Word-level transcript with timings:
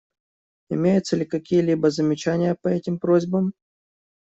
Имеются 0.71 1.15
ли 1.15 1.25
какие-либо 1.25 1.91
замечания 1.91 2.57
по 2.59 2.69
этим 2.69 2.97
просьбам? 2.97 3.53